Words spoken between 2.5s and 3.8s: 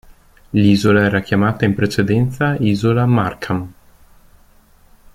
Isola Markham.